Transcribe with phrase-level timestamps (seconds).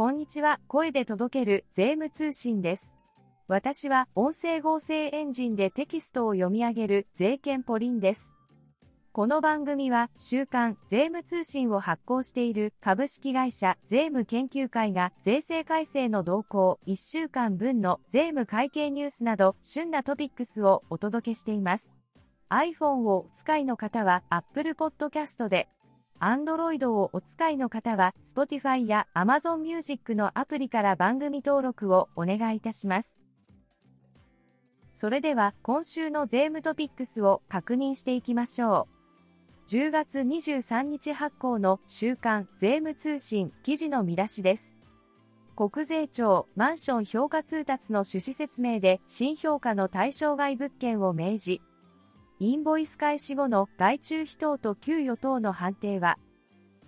[0.00, 2.96] こんにちは、声で届ける税務通信です。
[3.48, 8.34] 私は音声合成エンジンでテキストを読み上げる税券ポリンです。
[9.12, 21.94] この番組は週刊税務通信を発行している株式会社税務研究会が税制改正の動向1週間分の税務会計ニュースなど旬なトピックスをお届けしています。
[22.48, 25.68] iPhone をお使いの方は Apple Podcast で
[26.20, 33.18] Android をお使いの方は Spotify や Amazon Music のアプリから番組登録をお願いいたします。
[34.92, 39.00] それでは今週の税務トピックスを確認していきましょう。
[39.70, 44.76] 10月23日発行の週刊税務通信記事の見出しです。
[45.56, 51.60] 国税庁マンション評価通達の趣旨説明で新評価の対象外物件を明示。
[52.42, 56.16] インボイス開始後の外注費等と給与等の判定は、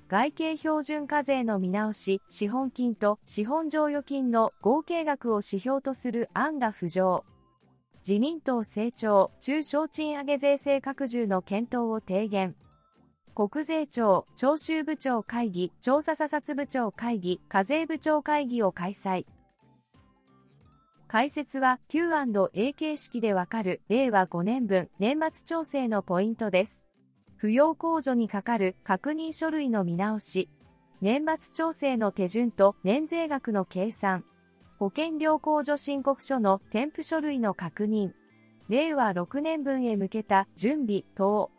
[0.09, 7.26] 外形標準課税の見直し、資本金と資本剰余金の合計額を指標とする案が浮上。
[7.99, 12.57] 自民党成長、中小賃上げ税制拡充の検討を提言。
[13.35, 19.26] 国税庁、徴収部長会議、調査査察部長会議、課税部長会議を開催。
[21.13, 26.87] 解説は Q&A 形式でわかる令和5年分年末調整のポイントです。
[27.38, 30.49] 扶養控除にかかる確認書類の見直し、
[31.02, 34.24] 年末調整の手順と年税額の計算、
[34.79, 38.13] 保険料控除申告書の添付書類の確認、
[38.71, 41.51] 令和6年分へ向けた準備等。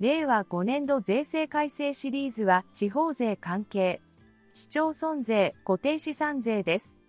[0.00, 4.00] 令和5年度税制改正シリーズは地方税関係、
[4.54, 7.01] 市町村税、固定資産税です。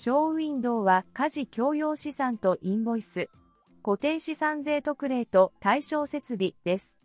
[0.00, 3.28] ショーウィンドウは家事共用資産とインボイス、
[3.82, 7.00] 固定資産税特例と対象設備です。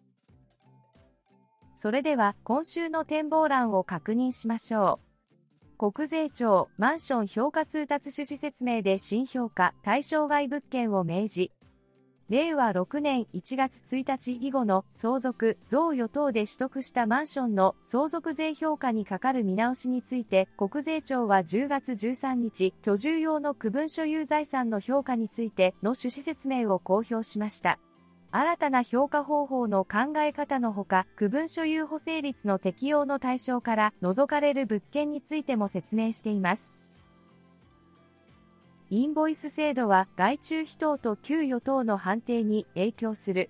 [1.74, 5.00] それでは今週の展望欄を確認しましょ
[5.80, 5.92] う。
[5.92, 11.50] 国税庁マンション評価通達趣旨説明で新評価対象外物件を明示。
[12.30, 27.78] 令和6年1月1日以後の相続、贈与等で取得したマンションの相続税評価にかかる見直しについて、国税庁は10月13日、居住用の区分所有財産の評価についての趣旨説明を公表しました。
[28.32, 36.74] 新たな評価方法の考え方のほか、区分所有補正率の適用の対象から除かれる物件についても説明しています。
[38.96, 43.50] インボイス制度は外注費等と給与等の判定に影響する。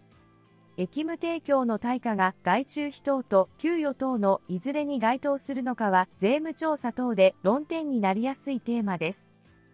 [0.78, 9.34] 役務提供の対価が外注費等と給与等のいずれに該当するのかは税務調査等で論点になりやすいテーマです。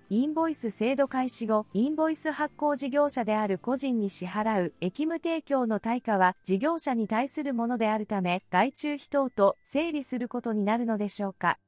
[0.09, 11.59] インボイス制度開始後、インボイス発行事業者である個人に支払う役務提供の対価は事業者に対するものであるため、外注費等と整理することになるのでしょうか。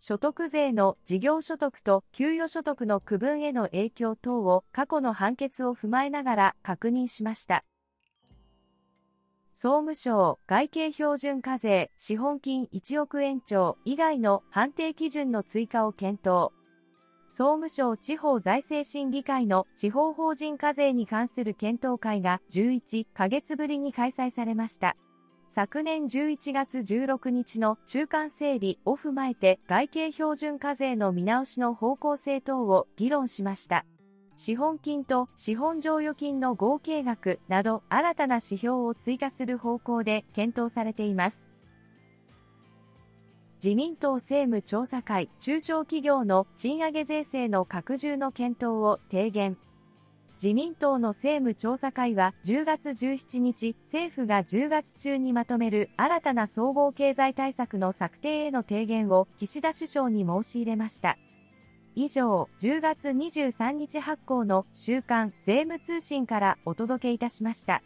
[0.00, 7.64] 所得税の事業所得と給与所得の区分への影響等を過去の判決を踏まえながら確認しました。
[9.52, 16.50] 総務省外形標準課税資本金1億円超以外の判定基準の追加を検討。
[17.28, 24.96] 総務省地方財政審議会の地方法人課税に関する検討会が11ヶ月ぶりに開催されました。
[25.52, 33.84] 昨年11月16日の中間整理を踏まえて外形標準課税の見直しの方向性等を議論しました。
[34.36, 41.50] 資本金と資本剰余金の合計額など新たな指標を追加する方向で検討されています。
[43.54, 49.58] 自民党政務調査会中小企業の賃上げ税制の拡充の検討を提言。
[50.42, 61.18] 自民党の政務調査会は10月17日、政府が10月中にまとめる新たな総合経済対策の策定への提言を岸田首相に申し入れました。
[61.94, 67.82] 以上、10月23日発行の週刊税務通信からお届けいたしました。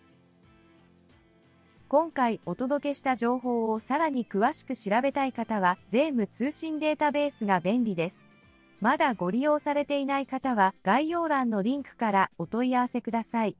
[1.88, 8.33] 今回お届けした情報をさらに詳しく調べたい方は、税務通信データベースが便利です。
[8.80, 13.56] まだご利用されていない方は概要欄のリンクからお問い合わせください。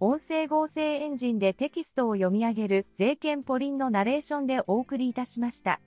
[0.00, 5.80] 音声合成エンジンでテキストを読み上げる税券ポリンのナレーションでお送りいたしました。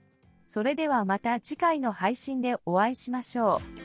[0.46, 3.83] それではまた次回の配信でお会いしましょう。